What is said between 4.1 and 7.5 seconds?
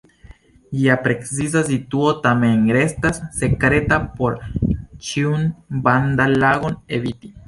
por ĉiun vandal-agon eviti.